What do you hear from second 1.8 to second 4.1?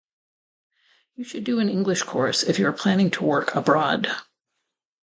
course if you are planning to work abroad.